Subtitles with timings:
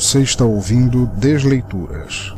[0.00, 2.34] Você está ouvindo Desleituras.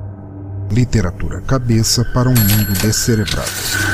[0.68, 3.91] Literatura cabeça para um mundo descerebrado.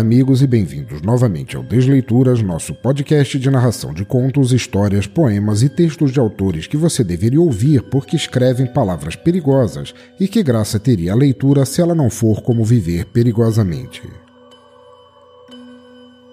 [0.00, 5.68] Amigos, e bem-vindos novamente ao Desleituras, nosso podcast de narração de contos, histórias, poemas e
[5.68, 11.12] textos de autores que você deveria ouvir porque escrevem palavras perigosas e que graça teria
[11.12, 14.02] a leitura se ela não for como viver perigosamente.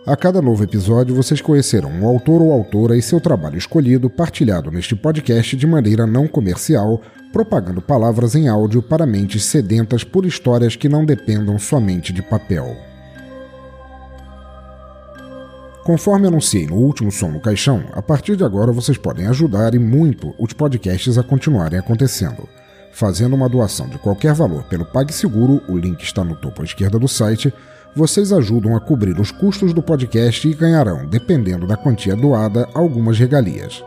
[0.06, 4.72] A cada novo episódio, vocês conhecerão um autor ou autora e seu trabalho escolhido partilhado
[4.72, 7.02] neste podcast de maneira não comercial,
[7.34, 12.97] propagando palavras em áudio para mentes sedentas por histórias que não dependam somente de papel.
[15.88, 19.80] Conforme anunciei no último Som no Caixão, a partir de agora vocês podem ajudar e
[19.80, 22.46] muito os podcasts a continuarem acontecendo.
[22.92, 27.00] Fazendo uma doação de qualquer valor pelo PagSeguro, o link está no topo à esquerda
[27.00, 27.54] do site,
[27.96, 33.18] vocês ajudam a cobrir os custos do podcast e ganharão, dependendo da quantia doada, algumas
[33.18, 33.82] regalias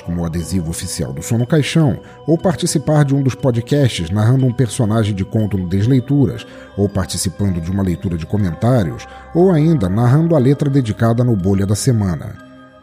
[0.00, 4.44] como o adesivo oficial do Som no Caixão, ou participar de um dos podcasts narrando
[4.44, 6.44] um personagem de conto no Desleituras,
[6.76, 11.64] ou participando de uma leitura de comentários, ou ainda narrando a letra dedicada no Bolha
[11.64, 12.36] da Semana.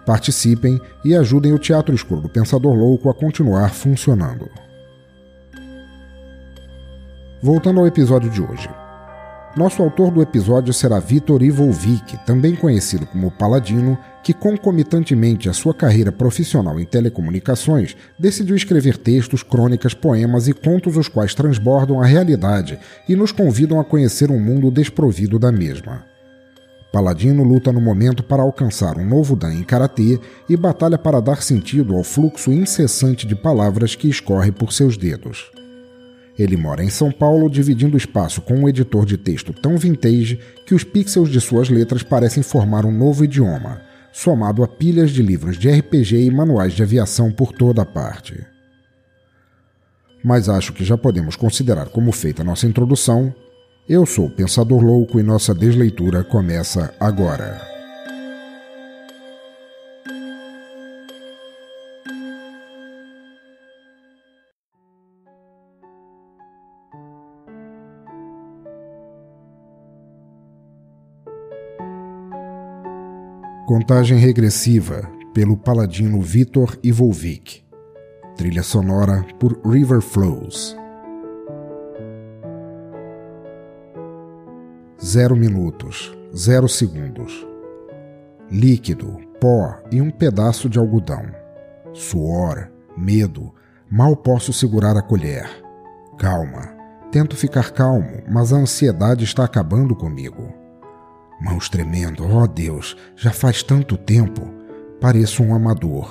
[0.05, 4.49] Participem e ajudem o Teatro Escuro do Pensador Louco a continuar funcionando.
[7.41, 8.69] Voltando ao episódio de hoje.
[9.55, 15.73] Nosso autor do episódio será Vitor Ivolvik, também conhecido como Paladino, que concomitantemente à sua
[15.73, 22.05] carreira profissional em telecomunicações, decidiu escrever textos, crônicas, poemas e contos os quais transbordam a
[22.05, 26.03] realidade e nos convidam a conhecer um mundo desprovido da mesma.
[26.91, 30.19] Paladino luta no momento para alcançar um novo dan em karatê
[30.49, 35.49] e batalha para dar sentido ao fluxo incessante de palavras que escorre por seus dedos.
[36.37, 40.75] Ele mora em São Paulo, dividindo espaço com um editor de texto tão vintage que
[40.75, 43.81] os pixels de suas letras parecem formar um novo idioma,
[44.11, 48.45] somado a pilhas de livros de RPG e manuais de aviação por toda a parte.
[50.23, 53.33] Mas acho que já podemos considerar como feita a nossa introdução.
[53.87, 57.74] Eu sou o Pensador Louco e nossa desleitura começa agora.
[73.65, 77.63] Contagem regressiva pelo paladino Vitor Ivolvik.
[78.37, 80.77] Trilha sonora por River Flows.
[85.03, 87.43] Zero minutos, zero segundos.
[88.51, 91.25] Líquido, pó e um pedaço de algodão.
[91.91, 93.51] Suor, medo,
[93.89, 95.49] mal posso segurar a colher.
[96.19, 96.77] Calma,
[97.11, 100.64] tento ficar calmo, mas a ansiedade está acabando comigo.
[101.39, 104.41] Mãos tremendo, oh Deus, já faz tanto tempo.
[105.01, 106.09] Pareço um amador.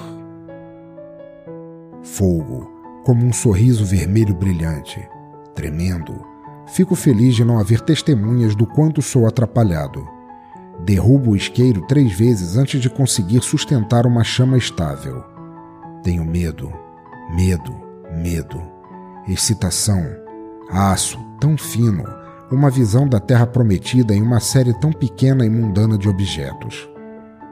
[2.03, 2.71] Fogo,
[3.05, 5.01] como um sorriso vermelho brilhante.
[5.55, 6.15] Tremendo,
[6.69, 10.07] fico feliz de não haver testemunhas do quanto sou atrapalhado.
[10.85, 15.25] Derrubo o isqueiro três vezes antes de conseguir sustentar uma chama estável.
[16.03, 16.71] Tenho medo,
[17.35, 17.75] medo,
[18.13, 18.61] medo.
[19.27, 20.05] Excitação,
[20.71, 22.05] aço, tão fino
[22.51, 26.89] uma visão da Terra prometida em uma série tão pequena e mundana de objetos: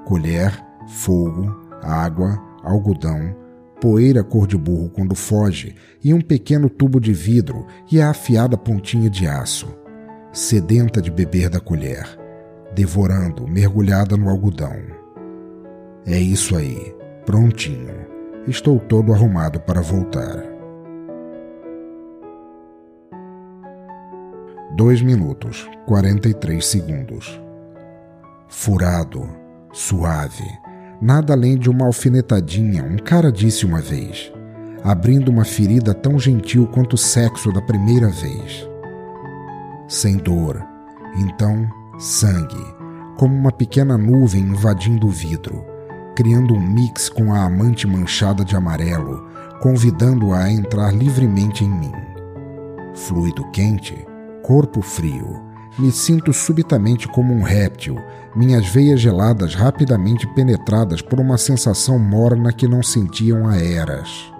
[0.05, 0.53] colher,
[0.87, 3.35] fogo, água, algodão,
[3.81, 8.57] poeira cor de burro quando foge e um pequeno tubo de vidro e a afiada
[8.57, 9.69] pontinha de aço,
[10.33, 12.07] sedenta de beber da colher,
[12.75, 14.77] devorando, mergulhada no algodão.
[16.07, 17.95] É isso aí, prontinho.
[18.47, 20.52] Estou todo arrumado para voltar.
[24.75, 27.39] 2 minutos 43 segundos.
[28.49, 29.29] Furado,
[29.71, 30.47] suave,
[30.99, 34.33] nada além de uma alfinetadinha, um cara disse uma vez,
[34.83, 38.67] abrindo uma ferida tão gentil quanto o sexo da primeira vez.
[39.87, 40.65] Sem dor,
[41.19, 42.65] então sangue,
[43.19, 45.67] como uma pequena nuvem invadindo o vidro,
[46.17, 49.29] criando um mix com a amante manchada de amarelo,
[49.61, 51.93] convidando-a a entrar livremente em mim.
[52.95, 54.07] Fluido quente,
[54.43, 55.41] corpo frio.
[55.79, 57.97] Me sinto subitamente como um réptil,
[58.37, 64.31] minhas veias geladas rapidamente penetradas por uma sensação morna que não sentiam há eras.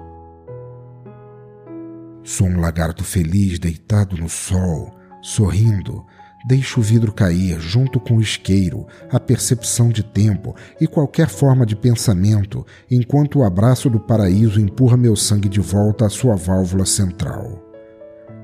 [2.23, 6.05] Sou um lagarto feliz deitado no sol, sorrindo.
[6.47, 11.65] Deixo o vidro cair junto com o isqueiro, a percepção de tempo e qualquer forma
[11.65, 16.85] de pensamento, enquanto o abraço do paraíso empurra meu sangue de volta à sua válvula
[16.85, 17.72] central,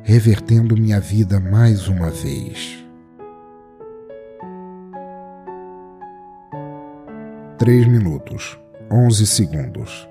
[0.08, 2.82] revertendo minha vida mais uma vez.
[7.58, 8.58] Três minutos,
[8.90, 10.08] onze segundos.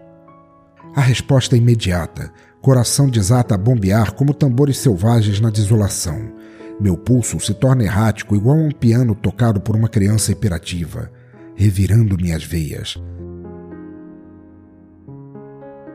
[0.96, 2.32] A resposta é imediata.
[2.62, 6.32] Coração desata a bombear como tambores selvagens na desolação.
[6.80, 11.12] Meu pulso se torna errático, igual a um piano tocado por uma criança hiperativa,
[11.56, 13.02] revirando minhas veias.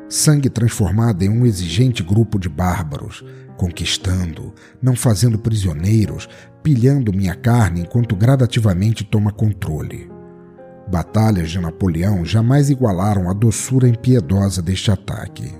[0.08, 3.24] Sangue transformado em um exigente grupo de bárbaros,
[3.62, 6.28] conquistando, não fazendo prisioneiros,
[6.64, 10.10] pilhando minha carne enquanto gradativamente toma controle.
[10.88, 15.54] Batalhas de Napoleão jamais igualaram a doçura impiedosa deste ataque.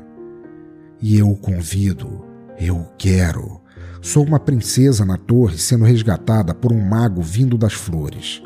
[1.00, 2.24] E eu o convido,
[2.58, 3.60] eu o quero.
[4.00, 8.42] Sou uma princesa na torre sendo resgatada por um mago vindo das flores.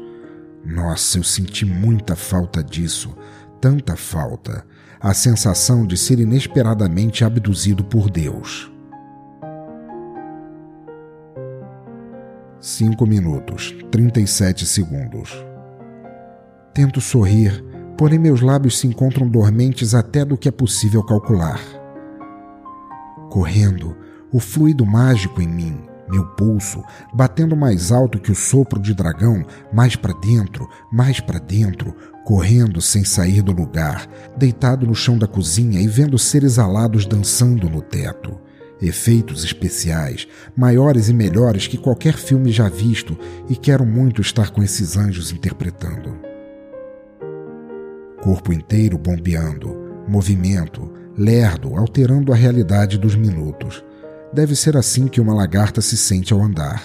[0.66, 3.16] Nossa, eu senti muita falta disso,
[3.58, 4.66] tanta falta.
[5.00, 8.75] A sensação de ser inesperadamente abduzido por Deus.
[12.68, 15.30] Cinco minutos, trinta e sete segundos.
[16.74, 17.64] Tento sorrir,
[17.96, 21.60] porém meus lábios se encontram dormentes até do que é possível calcular.
[23.30, 23.96] Correndo,
[24.32, 25.80] o fluido mágico em mim,
[26.10, 26.82] meu pulso,
[27.14, 32.80] batendo mais alto que o sopro de dragão, mais para dentro, mais para dentro, correndo
[32.80, 37.80] sem sair do lugar, deitado no chão da cozinha e vendo seres alados dançando no
[37.80, 38.40] teto.
[38.80, 43.18] Efeitos especiais, maiores e melhores que qualquer filme já visto,
[43.48, 46.26] e quero muito estar com esses anjos interpretando
[48.26, 53.84] corpo inteiro bombeando, movimento, lerdo, alterando a realidade dos minutos.
[54.32, 56.82] Deve ser assim que uma lagarta se sente ao andar.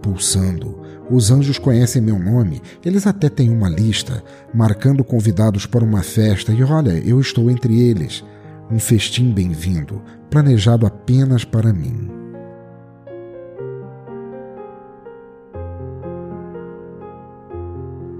[0.00, 0.80] Pulsando,
[1.10, 4.22] os anjos conhecem meu nome, eles até têm uma lista,
[4.54, 8.24] marcando convidados para uma festa, e olha, eu estou entre eles.
[8.70, 12.10] Um festim bem-vindo, planejado apenas para mim.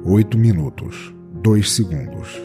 [0.04, 2.40] Oito minutos, dois segundos.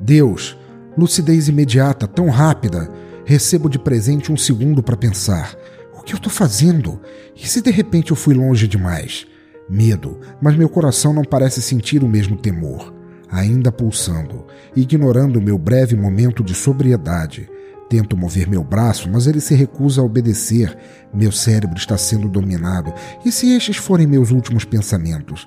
[0.00, 0.56] Deus,
[0.96, 2.88] lucidez imediata, tão rápida.
[3.24, 5.56] Recebo de presente um segundo para pensar.
[5.98, 7.00] O que eu estou fazendo?
[7.34, 9.26] E se de repente eu fui longe demais?
[9.68, 12.94] Medo, mas meu coração não parece sentir o mesmo temor.
[13.28, 14.44] Ainda pulsando,
[14.76, 17.50] ignorando meu breve momento de sobriedade.
[17.94, 20.76] Tento mover meu braço, mas ele se recusa a obedecer.
[21.14, 22.92] Meu cérebro está sendo dominado.
[23.24, 25.46] E se estes forem meus últimos pensamentos?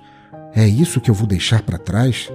[0.55, 2.31] É isso que eu vou deixar para trás?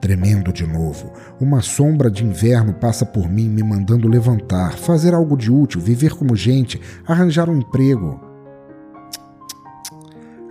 [0.00, 5.36] Tremendo de novo, uma sombra de inverno passa por mim, me mandando levantar, fazer algo
[5.36, 8.20] de útil, viver como gente, arranjar um emprego.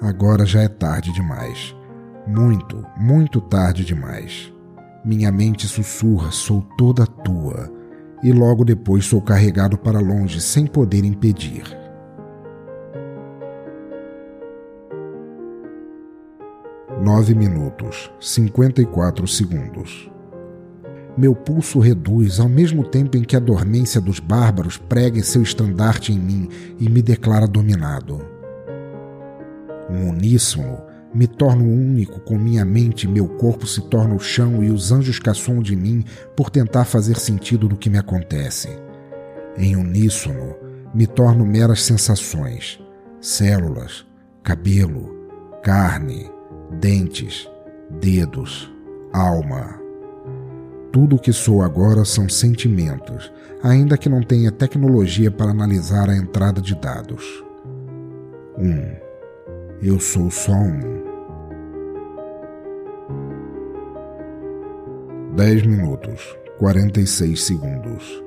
[0.02, 1.76] Agora já é tarde demais.
[2.26, 4.50] Muito, muito tarde demais.
[5.04, 7.81] Minha mente sussurra: sou toda tua.
[8.24, 11.64] E logo depois sou carregado para longe sem poder impedir.
[17.02, 20.12] 9 minutos, 54 segundos.
[21.18, 26.14] Meu pulso reduz ao mesmo tempo em que a dormência dos bárbaros prega seu estandarte
[26.14, 26.48] em mim
[26.80, 28.24] e me declara dominado.
[29.90, 34.70] Um uníssono me torno único com minha mente, meu corpo se torna o chão e
[34.70, 36.04] os anjos caçam de mim
[36.36, 38.70] por tentar fazer sentido do que me acontece.
[39.58, 40.56] Em uníssono,
[40.94, 42.80] me torno meras sensações,
[43.20, 44.06] células,
[44.42, 45.14] cabelo,
[45.62, 46.30] carne,
[46.80, 47.50] dentes,
[48.00, 48.72] dedos,
[49.12, 49.80] alma.
[50.92, 53.32] Tudo o que sou agora são sentimentos,
[53.64, 57.44] ainda que não tenha tecnologia para analisar a entrada de dados.
[58.58, 59.12] Um.
[59.82, 61.01] Eu sou só um.
[65.36, 66.20] Dez minutos,
[66.60, 68.22] quarenta e seis segundos.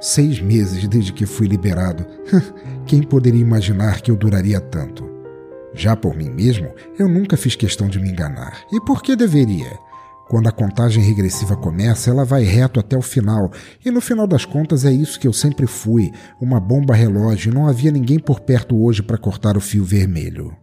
[0.00, 2.06] Seis meses desde que fui liberado.
[2.86, 5.04] Quem poderia imaginar que eu duraria tanto?
[5.74, 8.62] Já por mim mesmo, eu nunca fiz questão de me enganar.
[8.72, 9.76] E por que deveria?
[10.28, 13.50] Quando a contagem regressiva começa, ela vai reto até o final,
[13.84, 17.54] e no final das contas é isso que eu sempre fui, uma bomba relógio, e
[17.54, 20.56] não havia ninguém por perto hoje para cortar o fio vermelho.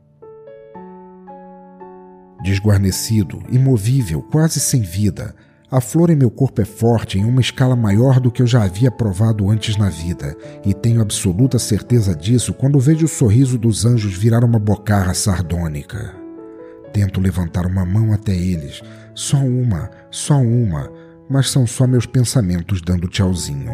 [2.41, 5.35] Desguarnecido, imovível, quase sem vida,
[5.71, 8.63] a flor em meu corpo é forte em uma escala maior do que eu já
[8.63, 13.85] havia provado antes na vida, e tenho absoluta certeza disso quando vejo o sorriso dos
[13.85, 16.15] anjos virar uma bocarra sardônica.
[16.91, 18.81] Tento levantar uma mão até eles,
[19.13, 20.91] só uma, só uma,
[21.29, 23.71] mas são só meus pensamentos dando tchauzinho.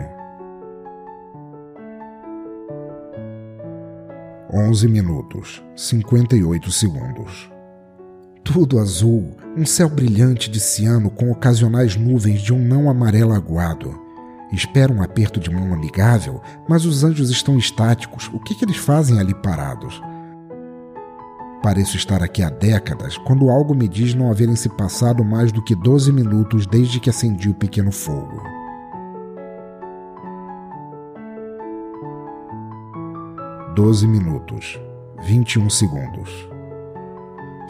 [4.53, 7.54] 11 minutos, 58 segundos.
[8.45, 13.99] Tudo azul, um céu brilhante de ciano com ocasionais nuvens de um não amarelo aguado.
[14.53, 18.29] Espero um aperto de mão amigável, mas os anjos estão estáticos.
[18.31, 19.99] O que, que eles fazem ali parados?
[21.63, 25.63] Pareço estar aqui há décadas, quando algo me diz não haverem se passado mais do
[25.63, 28.41] que 12 minutos desde que acendi o pequeno fogo.
[33.75, 34.79] Doze minutos,
[35.23, 36.47] vinte e um segundos.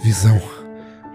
[0.03, 0.37] Visão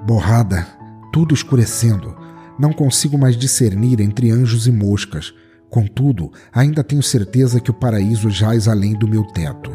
[0.04, 0.66] borrada,
[1.12, 2.16] tudo escurecendo.
[2.58, 5.32] Não consigo mais discernir entre anjos e moscas.
[5.68, 9.70] Contudo, ainda tenho certeza que o paraíso jaz além do meu teto.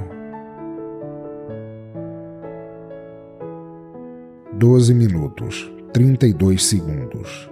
[4.58, 7.50] Doze minutos, trinta e dois segundos.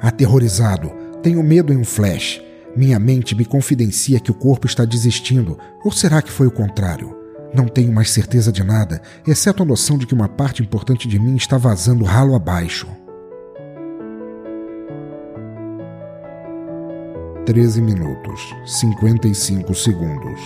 [0.00, 0.90] Aterrorizado,
[1.22, 2.42] tenho medo em um flash.
[2.76, 7.21] Minha mente me confidencia que o corpo está desistindo, ou será que foi o contrário?
[7.54, 11.18] Não tenho mais certeza de nada, exceto a noção de que uma parte importante de
[11.18, 12.88] mim está vazando ralo abaixo.
[17.44, 20.40] 13 minutos, 55 segundos.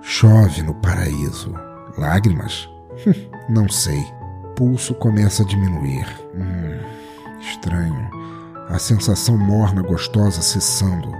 [0.00, 1.54] Chove no paraíso.
[1.98, 2.68] Lágrimas?
[3.48, 4.02] Não sei.
[4.56, 6.06] Pulso começa a diminuir.
[6.34, 6.78] Hum,
[7.40, 8.10] estranho.
[8.68, 11.12] A sensação morna gostosa cessando.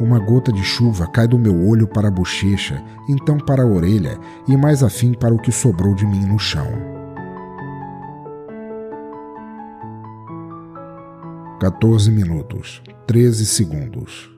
[0.00, 4.18] Uma gota de chuva cai do meu olho para a bochecha, então para a orelha
[4.48, 6.66] e mais afim para o que sobrou de mim no chão.
[11.60, 14.30] Quatorze minutos, treze segundos.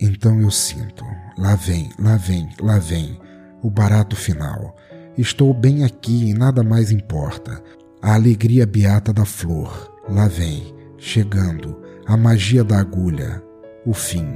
[0.00, 1.04] Então eu sinto.
[1.38, 3.20] Lá vem, lá vem, lá vem.
[3.62, 4.74] O barato final.
[5.16, 7.62] Estou bem aqui e nada mais importa.
[8.02, 9.94] A alegria beata da flor.
[10.08, 11.78] Lá vem, chegando.
[12.06, 13.42] A magia da agulha
[13.86, 14.26] o fim.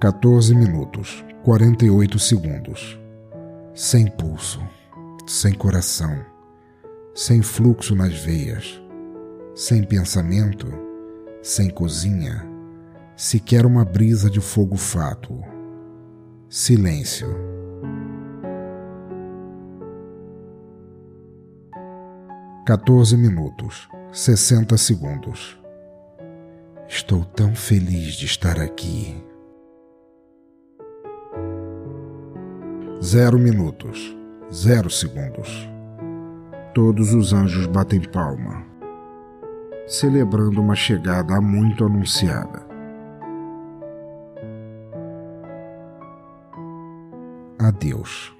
[0.00, 3.00] Quatorze minutos, quarenta e oito segundos.
[3.74, 4.60] Sem pulso,
[5.26, 6.24] sem coração,
[7.14, 8.80] sem fluxo nas veias,
[9.54, 10.66] sem pensamento,
[11.42, 12.46] sem cozinha,
[13.16, 15.42] sequer uma brisa de fogo fátuo.
[16.48, 17.57] Silêncio.
[22.68, 25.58] 14 minutos, 60 segundos.
[26.86, 29.16] Estou tão feliz de estar aqui.
[33.02, 34.14] Zero minutos,
[34.52, 35.66] zero segundos.
[36.74, 38.62] Todos os anjos batem palma,
[39.86, 42.66] celebrando uma chegada há muito anunciada.
[47.58, 48.37] Adeus.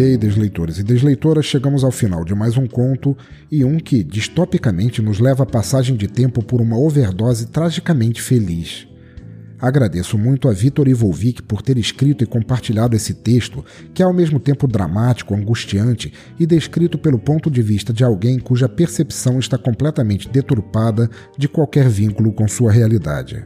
[0.00, 3.14] Ok, desleitores e desleitoras, chegamos ao final de mais um conto
[3.52, 8.88] e um que, distopicamente, nos leva a passagem de tempo por uma overdose tragicamente feliz.
[9.60, 14.14] Agradeço muito a Vitor Ivolvik por ter escrito e compartilhado esse texto, que é ao
[14.14, 19.58] mesmo tempo dramático, angustiante e descrito pelo ponto de vista de alguém cuja percepção está
[19.58, 23.44] completamente deturpada de qualquer vínculo com sua realidade.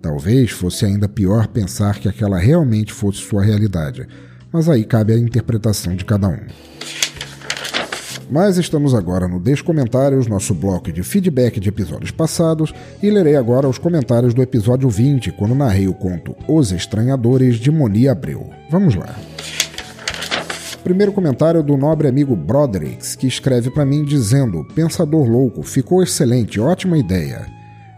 [0.00, 4.08] Talvez fosse ainda pior pensar que aquela realmente fosse sua realidade
[4.54, 6.38] mas aí cabe a interpretação de cada um.
[8.30, 13.68] Mas estamos agora no Descomentários, nosso bloco de feedback de episódios passados, e lerei agora
[13.68, 18.48] os comentários do episódio 20, quando narrei o conto Os Estranhadores de Moni Abreu.
[18.70, 19.12] Vamos lá.
[20.84, 26.60] Primeiro comentário do nobre amigo Broderick, que escreve para mim dizendo: Pensador louco, ficou excelente,
[26.60, 27.44] ótima ideia.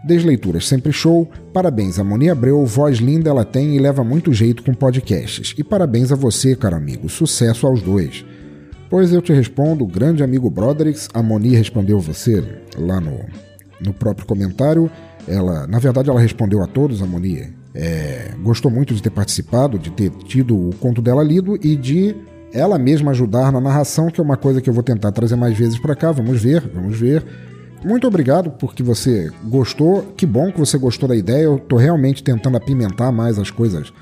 [0.07, 1.29] Desleituras sempre show.
[1.51, 5.53] Parabéns a Moni Abreu, voz linda ela tem e leva muito jeito com podcasts.
[5.57, 7.09] E parabéns a você, caro amigo.
[7.09, 8.25] Sucesso aos dois.
[8.89, 12.41] Pois eu te respondo, grande amigo Broderick, a Moni respondeu você
[12.77, 13.19] lá no,
[13.81, 14.89] no próprio comentário.
[15.27, 17.53] Ela, na verdade, ela respondeu a todos, a Moni.
[17.75, 22.15] É, gostou muito de ter participado, de ter tido o conto dela lido e de
[22.53, 25.57] ela mesma ajudar na narração, que é uma coisa que eu vou tentar trazer mais
[25.57, 26.13] vezes para cá.
[26.13, 27.25] Vamos ver, vamos ver.
[27.83, 30.01] Muito obrigado porque você gostou.
[30.15, 31.43] Que bom que você gostou da ideia.
[31.43, 33.93] Eu estou realmente tentando apimentar mais as coisas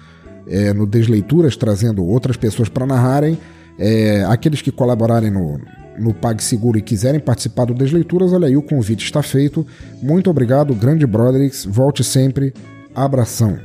[0.48, 3.38] é, no Desleituras, trazendo outras pessoas para narrarem.
[3.78, 5.60] É, aqueles que colaborarem no,
[6.00, 9.66] no PagSeguro e quiserem participar do Desleituras, olha aí, o convite está feito.
[10.02, 11.68] Muito obrigado, grande Broderick.
[11.68, 12.54] Volte sempre.
[12.94, 13.60] Abração.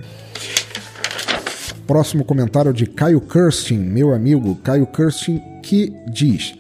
[1.86, 6.54] Próximo comentário de Caio Kirstin, meu amigo Caio Kirstin, que diz: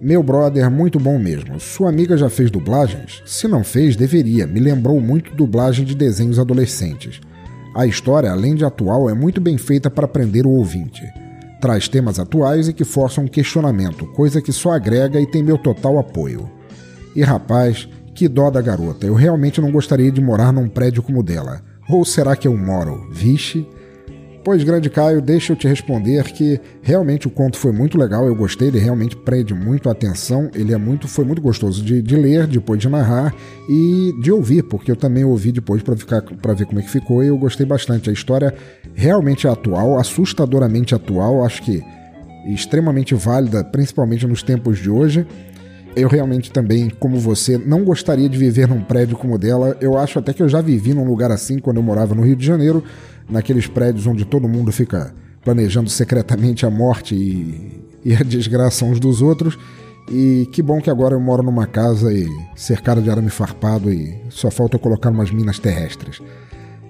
[0.00, 1.58] Meu brother, muito bom mesmo.
[1.58, 3.22] Sua amiga já fez dublagens?
[3.24, 4.46] Se não fez, deveria.
[4.46, 7.18] Me lembrou muito dublagem de desenhos adolescentes.
[7.74, 11.02] A história, além de atual, é muito bem feita para prender o ouvinte.
[11.62, 15.56] Traz temas atuais e que forçam um questionamento, coisa que só agrega e tem meu
[15.56, 16.50] total apoio.
[17.14, 21.20] E rapaz, que dó da garota, eu realmente não gostaria de morar num prédio como
[21.20, 21.62] o dela.
[21.88, 23.08] Ou será que eu moro?
[23.10, 23.66] Vixe.
[24.46, 28.34] Pois, grande Caio, deixa eu te responder que realmente o conto foi muito legal, eu
[28.36, 32.14] gostei, ele realmente prende muito a atenção, ele é muito, foi muito gostoso de, de
[32.14, 33.34] ler, depois de narrar
[33.68, 36.88] e de ouvir, porque eu também ouvi depois para ficar para ver como é que
[36.88, 38.08] ficou e eu gostei bastante.
[38.08, 38.54] A história
[38.94, 41.82] realmente é atual, assustadoramente atual, acho que
[42.46, 45.26] extremamente válida, principalmente nos tempos de hoje.
[45.96, 49.74] Eu realmente também, como você, não gostaria de viver num prédio como o dela.
[49.80, 52.36] Eu acho até que eu já vivi num lugar assim quando eu morava no Rio
[52.36, 52.84] de Janeiro,
[53.30, 59.00] naqueles prédios onde todo mundo fica planejando secretamente a morte e, e a desgraça uns
[59.00, 59.58] dos outros.
[60.10, 64.20] E que bom que agora eu moro numa casa e cercada de arame farpado e
[64.28, 66.20] só falta eu colocar umas minas terrestres.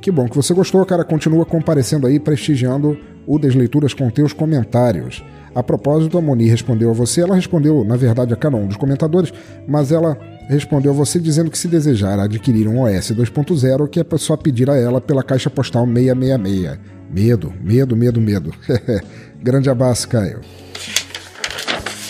[0.00, 1.04] Que bom que você gostou, cara.
[1.04, 5.24] Continua comparecendo aí, prestigiando o Desleituras com teus comentários.
[5.54, 7.22] A propósito, a Moni respondeu a você.
[7.22, 9.32] Ela respondeu, na verdade, a cada um dos comentadores,
[9.66, 10.18] mas ela
[10.48, 14.68] respondeu a você dizendo que se desejar adquirir um OS 2.0, que é só pedir
[14.68, 16.78] a ela pela caixa postal 666.
[17.10, 18.52] Medo, medo, medo, medo.
[19.42, 20.40] Grande abraço, Caio.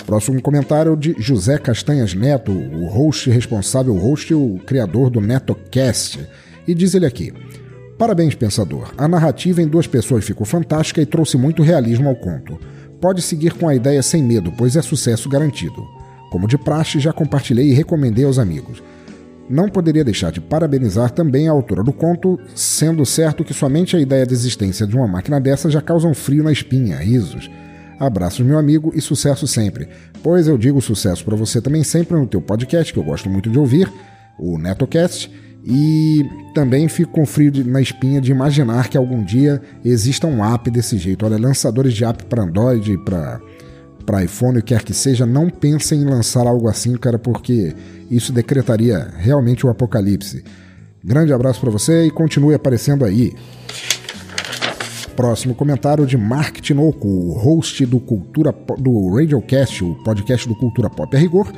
[0.06, 6.26] Próximo comentário de José Castanhas Neto, o host responsável, o host o criador do NetoCast.
[6.66, 7.32] E diz ele aqui:
[7.98, 8.92] Parabéns, pensador.
[8.98, 12.58] A narrativa em duas pessoas ficou fantástica e trouxe muito realismo ao conto.
[13.00, 15.82] Pode seguir com a ideia sem medo, pois é sucesso garantido.
[16.30, 18.82] Como de praxe, já compartilhei e recomendei aos amigos.
[19.48, 24.00] Não poderia deixar de parabenizar também a autora do conto, sendo certo que somente a
[24.00, 27.50] ideia da existência de uma máquina dessa já causa um frio na espinha, risos.
[27.98, 29.88] Abraços, meu amigo, e sucesso sempre.
[30.22, 33.48] Pois eu digo sucesso para você também sempre no teu podcast, que eu gosto muito
[33.48, 33.90] de ouvir,
[34.38, 35.30] o NetoCast,
[35.66, 36.24] e
[36.54, 40.70] também fico com frio de, na espinha de imaginar que algum dia exista um app
[40.70, 41.26] desse jeito.
[41.26, 43.40] Olha, lançadores de app para Android, para
[44.06, 47.74] para iPhone, o que quer que seja, não pensem em lançar algo assim, cara, porque
[48.08, 50.44] isso decretaria realmente o apocalipse.
[51.02, 53.34] Grande abraço para você e continue aparecendo aí.
[55.16, 61.16] Próximo comentário de Mark Tinoco, host do Cultura do Radiocast, o podcast do Cultura Pop
[61.16, 61.52] a rigor,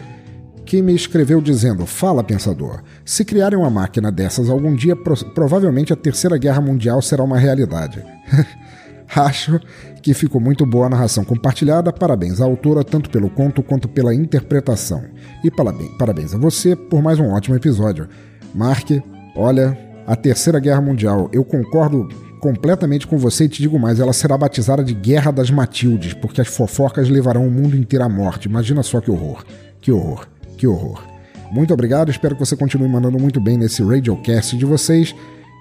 [0.68, 5.94] que me escreveu dizendo: Fala, pensador, se criarem uma máquina dessas algum dia, pro provavelmente
[5.94, 8.04] a Terceira Guerra Mundial será uma realidade.
[9.16, 9.59] Acho
[10.02, 11.90] que ficou muito boa a narração compartilhada.
[11.90, 15.02] Parabéns à autora, tanto pelo conto quanto pela interpretação.
[15.42, 18.07] E parabéns a você por mais um ótimo episódio.
[18.54, 18.90] Mark,
[19.35, 19.76] olha,
[20.07, 22.07] a Terceira Guerra Mundial, eu concordo
[22.40, 26.42] completamente com você e te digo mais, ela será batizada de Guerra das Matildes, porque
[26.42, 28.50] as fofocas levarão o mundo inteiro à morte.
[28.50, 29.42] Imagina só que horror,
[29.81, 30.28] que horror,
[30.59, 31.03] que horror.
[31.51, 35.14] Muito obrigado, espero que você continue mandando muito bem nesse Radiocast de vocês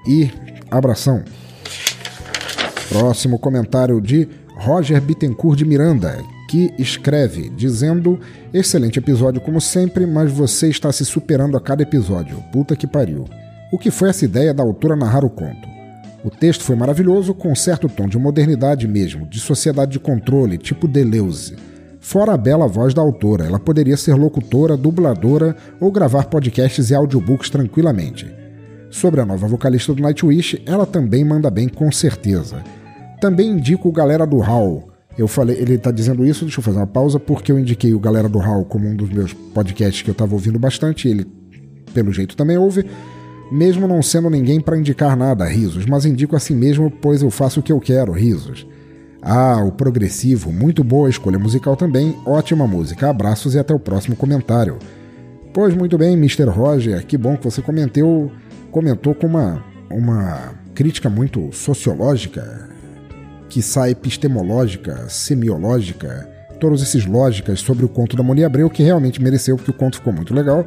[0.06, 0.30] e
[0.70, 1.24] abração.
[2.90, 6.18] Próximo comentário de Roger Bittencourt de Miranda,
[6.50, 8.20] que escreve dizendo:
[8.54, 12.44] Excelente episódio como sempre, mas você está se superando a cada episódio.
[12.52, 13.26] Puta que pariu.
[13.72, 15.68] O que foi essa ideia da autora narrar o conto?
[16.24, 20.88] O texto foi maravilhoso, com certo tom de modernidade mesmo, de sociedade de controle, tipo
[20.88, 21.56] Deleuze.
[22.08, 26.96] Fora a bela voz da autora, ela poderia ser locutora, dubladora ou gravar podcasts e
[26.96, 28.34] audiobooks tranquilamente.
[28.90, 32.64] Sobre a nova vocalista do Nightwish, ela também manda bem com certeza.
[33.20, 34.88] Também indico o Galera do Hall.
[35.18, 38.00] Eu falei, ele está dizendo isso, deixa eu fazer uma pausa, porque eu indiquei o
[38.00, 41.28] Galera do Hall como um dos meus podcasts que eu estava ouvindo bastante, ele,
[41.94, 42.86] pelo jeito, também ouve.
[43.52, 47.60] Mesmo não sendo ninguém para indicar nada, risos, mas indico assim mesmo, pois eu faço
[47.60, 48.66] o que eu quero, risos.
[49.22, 53.10] Ah, o progressivo, muito boa escolha musical também, ótima música.
[53.10, 54.78] Abraços e até o próximo comentário.
[55.54, 56.46] Pois muito bem, Mr.
[56.46, 58.32] Roger, que bom que você comentou,
[58.72, 62.70] comentou com uma, uma crítica muito sociológica,
[63.50, 69.22] que sai epistemológica, semiológica, todos esses lógicas sobre o conto da Moni Abreu, que realmente
[69.22, 70.66] mereceu, porque o conto ficou muito legal.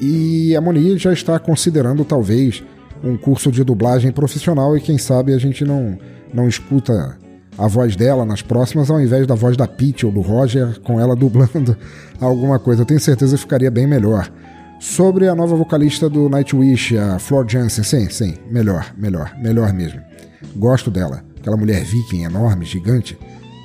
[0.00, 2.62] E a Moni já está considerando, talvez,
[3.02, 5.98] um curso de dublagem profissional e quem sabe a gente não,
[6.32, 7.16] não escuta
[7.58, 11.00] a voz dela nas próximas ao invés da voz da Peach ou do Roger, com
[11.00, 11.76] ela dublando
[12.20, 12.82] alguma coisa.
[12.82, 14.30] Eu tenho certeza que ficaria bem melhor.
[14.80, 20.00] Sobre a nova vocalista do Nightwish, a Flor Jansen, sim, sim, melhor, melhor, melhor mesmo.
[20.54, 23.18] Gosto dela aquela mulher viking enorme, gigante.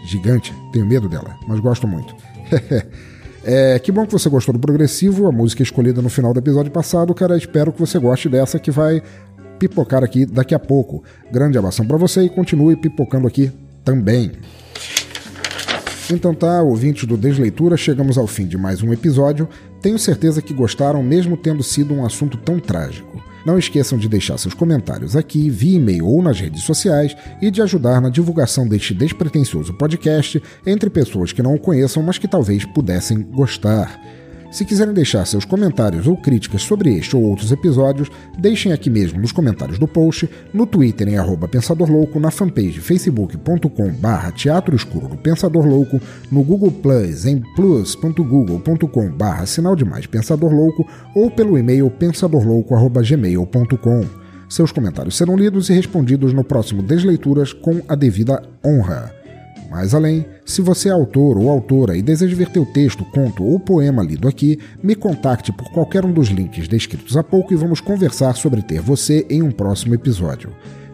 [0.06, 2.15] Gigante, tenho medo dela, mas gosto muito.
[3.43, 6.71] é, que bom que você gostou do progressivo, a música escolhida no final do episódio
[6.71, 7.38] passado, cara.
[7.38, 9.01] Espero que você goste dessa que vai
[9.60, 11.03] pipocar aqui daqui a pouco.
[11.32, 13.51] Grande abração para você e continue pipocando aqui
[13.84, 14.32] também.
[16.12, 19.48] Então tá, ouvintes do Desleitura, chegamos ao fim de mais um episódio.
[19.82, 23.24] Tenho certeza que gostaram, mesmo tendo sido um assunto tão trágico.
[23.46, 27.62] Não esqueçam de deixar seus comentários aqui, via e-mail ou nas redes sociais e de
[27.62, 32.63] ajudar na divulgação deste despretensioso podcast entre pessoas que não o conheçam, mas que talvez
[32.65, 34.00] pudessem gostar.
[34.54, 39.20] Se quiserem deixar seus comentários ou críticas sobre este ou outros episódios, deixem aqui mesmo
[39.20, 44.76] nos comentários do post, no Twitter em arroba Pensador Louco, na fanpage facebook.com barra Teatro
[44.76, 46.00] Escuro do Pensador Louco,
[46.32, 54.06] no Google Plus em plus.google.com barra Sinal de Mais Pensador Louco ou pelo e-mail pensadorlouco.gmail.com.
[54.48, 59.23] Seus comentários serão lidos e respondidos no próximo Desleituras com a devida honra.
[59.74, 63.60] Mais além, se você é autor ou autora e deseja ver teu texto, conto ou
[63.60, 67.82] poema lido aqui, me contacte por qualquer um dos links descritos há pouco e vamos
[67.82, 70.52] conversar sobre ter você em um próximo episódio.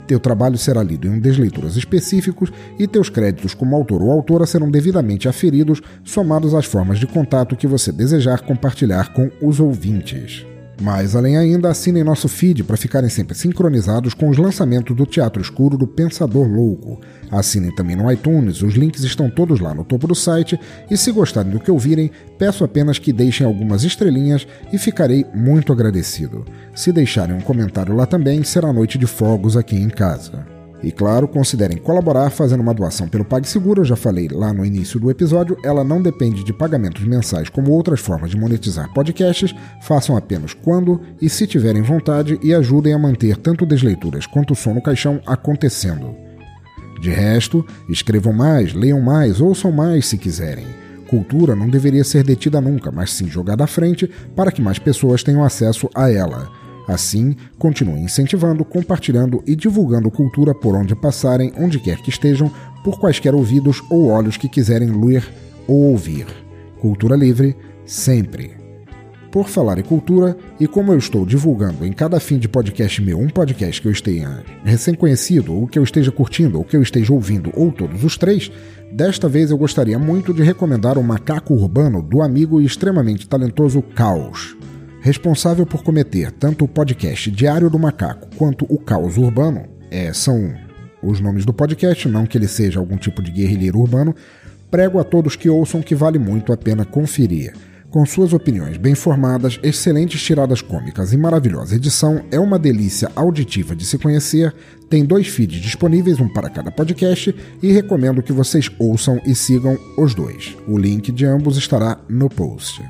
[0.08, 4.46] Teu trabalho será lido em um desleituras específicos e teus créditos como autor ou autora
[4.46, 10.49] serão devidamente aferidos, somados às formas de contato que você desejar compartilhar com os ouvintes.
[10.80, 15.42] Mais além ainda, assinem nosso feed para ficarem sempre sincronizados com os lançamentos do Teatro
[15.42, 17.02] Escuro do Pensador Louco.
[17.30, 20.60] Assinem também no iTunes, os links estão todos lá no topo do site.
[20.90, 25.74] E se gostarem do que ouvirem, peço apenas que deixem algumas estrelinhas e ficarei muito
[25.74, 26.46] agradecido.
[26.74, 30.59] Se deixarem um comentário lá também, será noite de fogos aqui em casa.
[30.82, 35.00] E claro, considerem colaborar fazendo uma doação pelo PagSeguro, eu já falei lá no início
[35.00, 40.16] do episódio, ela não depende de pagamentos mensais como outras formas de monetizar podcasts, façam
[40.16, 44.74] apenas quando e se tiverem vontade e ajudem a manter tanto Desleituras quanto o Som
[44.76, 46.16] no Caixão acontecendo.
[47.02, 50.66] De resto, escrevam mais, leiam mais, ouçam mais se quiserem.
[51.10, 55.24] Cultura não deveria ser detida nunca, mas sim jogada à frente para que mais pessoas
[55.24, 56.59] tenham acesso a ela.
[56.90, 62.52] Assim, continue incentivando, compartilhando e divulgando cultura por onde passarem, onde quer que estejam,
[62.84, 65.24] por quaisquer ouvidos ou olhos que quiserem ler
[65.68, 66.26] ou ouvir.
[66.82, 68.58] Cultura livre, sempre.
[69.32, 73.20] Por falar em cultura, e como eu estou divulgando em cada fim de podcast meu
[73.20, 77.14] um podcast que eu esteja recém-conhecido, ou que eu esteja curtindo, ou que eu esteja
[77.14, 78.52] ouvindo, ou todos os três,
[78.92, 83.84] desta vez eu gostaria muito de recomendar o Macaco Urbano do amigo e extremamente talentoso
[83.84, 84.58] Caos
[85.02, 90.54] responsável por cometer tanto o podcast Diário do Macaco quanto o Caos Urbano, é, são
[91.02, 94.16] os nomes do podcast, não que ele seja algum tipo de guerrilheiro urbano,
[94.70, 97.54] prego a todos que ouçam que vale muito a pena conferir.
[97.90, 103.76] Com suas opiniões bem formadas, excelentes tiradas cômicas e maravilhosa edição, é uma delícia auditiva
[103.76, 104.54] de se conhecer.
[104.88, 109.76] Tem dois feeds disponíveis, um para cada podcast, e recomendo que vocês ouçam e sigam
[109.98, 110.56] os dois.
[110.68, 112.84] O link de ambos estará no post.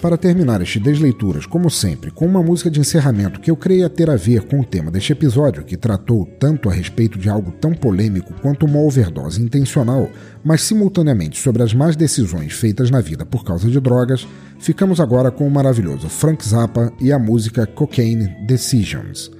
[0.00, 4.08] Para terminar este Desleituras, como sempre, com uma música de encerramento que eu creia ter
[4.08, 7.72] a ver com o tema deste episódio, que tratou tanto a respeito de algo tão
[7.72, 10.08] polêmico quanto uma overdose intencional,
[10.44, 14.26] mas simultaneamente sobre as más decisões feitas na vida por causa de drogas,
[14.60, 19.32] ficamos agora com o maravilhoso Frank Zappa e a música Cocaine Decisions.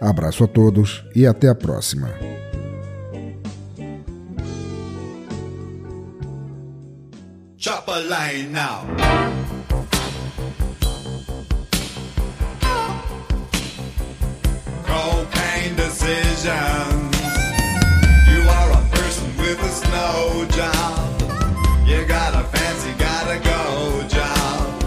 [0.00, 2.08] Abraço a todos e até a próxima.
[7.56, 9.37] Chop a line now.
[15.98, 17.16] Decisions.
[18.30, 21.20] You are a person with a snow job.
[21.86, 24.82] You got a fancy, gotta go job.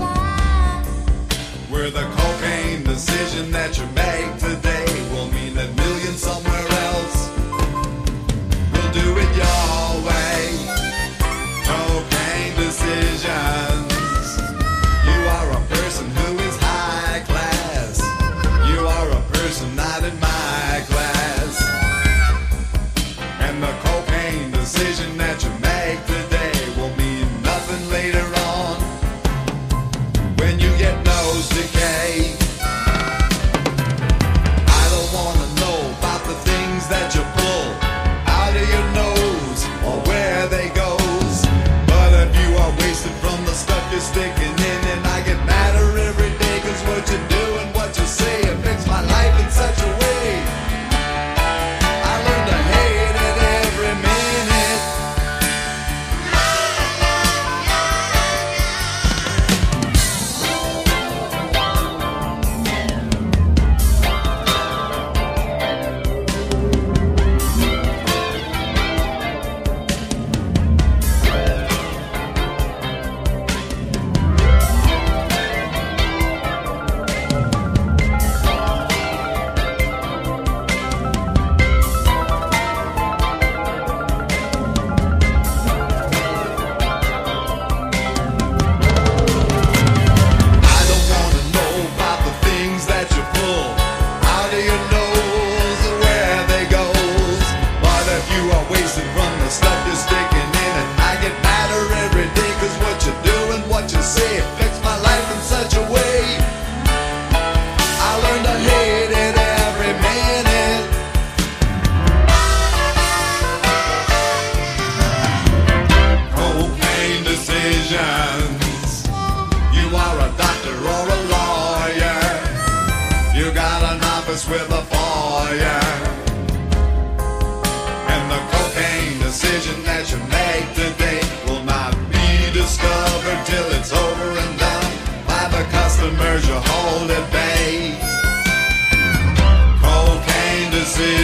[1.70, 7.30] With the cocaine decision that you make today will mean that millions somewhere else
[8.72, 9.31] We'll do it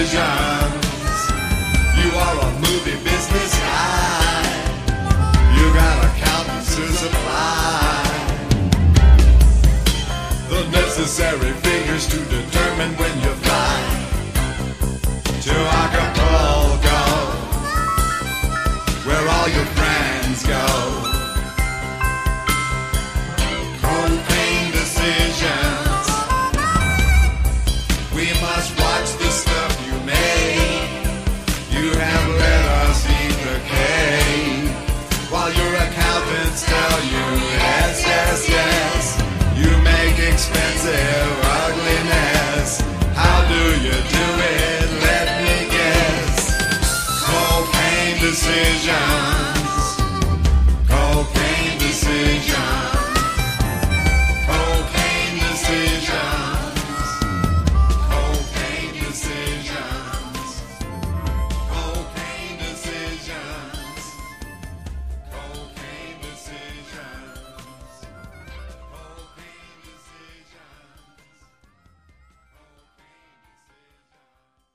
[0.07, 1.19] decisions.
[1.99, 4.43] You are a movie business guy.
[5.55, 8.03] You got accountants to supply.
[10.49, 13.16] The necessary figures to determine when